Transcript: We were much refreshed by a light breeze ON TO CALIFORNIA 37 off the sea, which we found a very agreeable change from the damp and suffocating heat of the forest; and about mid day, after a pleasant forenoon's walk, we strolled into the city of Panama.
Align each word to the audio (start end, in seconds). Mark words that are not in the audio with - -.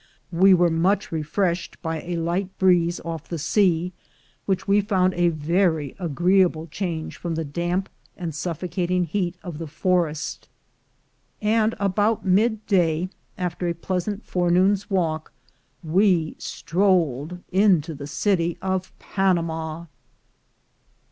We 0.31 0.55
were 0.55 0.71
much 0.71 1.11
refreshed 1.11 1.79
by 1.83 2.01
a 2.01 2.15
light 2.15 2.57
breeze 2.57 2.99
ON 3.01 3.19
TO 3.19 3.19
CALIFORNIA 3.19 3.19
37 3.19 3.21
off 3.21 3.29
the 3.29 3.37
sea, 3.37 3.93
which 4.47 4.67
we 4.67 4.81
found 4.81 5.13
a 5.13 5.29
very 5.29 5.93
agreeable 5.99 6.65
change 6.65 7.17
from 7.17 7.35
the 7.35 7.45
damp 7.45 7.87
and 8.17 8.33
suffocating 8.33 9.03
heat 9.03 9.37
of 9.43 9.59
the 9.59 9.67
forest; 9.67 10.49
and 11.39 11.75
about 11.79 12.25
mid 12.25 12.65
day, 12.65 13.09
after 13.37 13.67
a 13.67 13.75
pleasant 13.75 14.25
forenoon's 14.25 14.89
walk, 14.89 15.33
we 15.83 16.35
strolled 16.39 17.37
into 17.51 17.93
the 17.93 18.07
city 18.07 18.57
of 18.59 18.91
Panama. 18.97 19.85